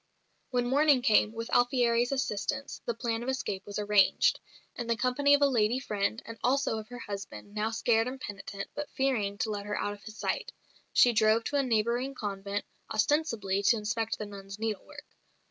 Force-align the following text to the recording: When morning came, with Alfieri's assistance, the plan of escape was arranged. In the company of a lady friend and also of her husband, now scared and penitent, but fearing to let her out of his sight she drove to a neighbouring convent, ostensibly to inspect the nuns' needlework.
When 0.49 0.65
morning 0.65 1.03
came, 1.03 1.31
with 1.31 1.51
Alfieri's 1.53 2.11
assistance, 2.11 2.81
the 2.87 2.95
plan 2.95 3.21
of 3.21 3.29
escape 3.29 3.67
was 3.67 3.77
arranged. 3.77 4.39
In 4.75 4.87
the 4.87 4.95
company 4.97 5.35
of 5.35 5.43
a 5.43 5.47
lady 5.47 5.77
friend 5.77 6.23
and 6.25 6.39
also 6.43 6.79
of 6.79 6.87
her 6.87 6.97
husband, 6.97 7.53
now 7.53 7.69
scared 7.69 8.07
and 8.07 8.19
penitent, 8.19 8.67
but 8.73 8.89
fearing 8.89 9.37
to 9.37 9.51
let 9.51 9.67
her 9.67 9.77
out 9.77 9.93
of 9.93 10.01
his 10.03 10.17
sight 10.17 10.51
she 10.91 11.13
drove 11.13 11.43
to 11.43 11.55
a 11.57 11.61
neighbouring 11.61 12.15
convent, 12.15 12.65
ostensibly 12.91 13.61
to 13.61 13.77
inspect 13.77 14.17
the 14.17 14.25
nuns' 14.25 14.57
needlework. 14.57 15.05